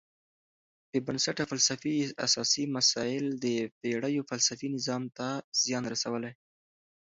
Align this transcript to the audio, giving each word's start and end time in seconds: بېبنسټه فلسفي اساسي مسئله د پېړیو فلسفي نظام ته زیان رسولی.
بېبنسټه 0.91 1.43
فلسفي 1.51 1.95
اساسي 2.25 2.63
مسئله 2.75 3.29
د 3.43 3.45
پېړیو 3.79 4.27
فلسفي 4.29 4.67
نظام 4.75 5.03
ته 5.17 5.27
زیان 5.63 5.83
رسولی. 5.93 6.31